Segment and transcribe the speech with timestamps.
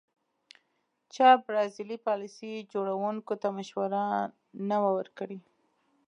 [1.13, 4.03] چا برازیلي پالیسي جوړوونکو ته مشوره
[4.69, 5.39] نه وه ورکړې.